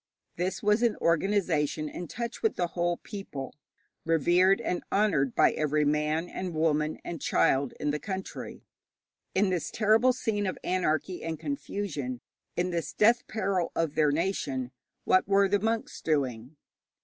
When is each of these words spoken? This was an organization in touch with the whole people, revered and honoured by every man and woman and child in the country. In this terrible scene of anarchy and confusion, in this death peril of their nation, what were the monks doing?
This 0.35 0.63
was 0.63 0.81
an 0.81 0.95
organization 0.95 1.87
in 1.87 2.07
touch 2.07 2.41
with 2.41 2.55
the 2.55 2.69
whole 2.73 2.97
people, 2.97 3.53
revered 4.03 4.59
and 4.59 4.81
honoured 4.91 5.35
by 5.35 5.51
every 5.51 5.85
man 5.85 6.27
and 6.27 6.55
woman 6.55 6.97
and 7.05 7.21
child 7.21 7.75
in 7.79 7.91
the 7.91 7.99
country. 7.99 8.63
In 9.35 9.51
this 9.51 9.69
terrible 9.69 10.11
scene 10.11 10.47
of 10.47 10.57
anarchy 10.63 11.23
and 11.23 11.39
confusion, 11.39 12.19
in 12.57 12.71
this 12.71 12.93
death 12.93 13.27
peril 13.27 13.71
of 13.75 13.93
their 13.93 14.09
nation, 14.11 14.71
what 15.03 15.27
were 15.27 15.47
the 15.47 15.59
monks 15.59 16.01
doing? 16.01 16.55